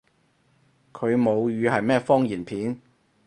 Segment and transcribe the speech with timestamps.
[0.93, 2.81] 佢母語係咩方言片？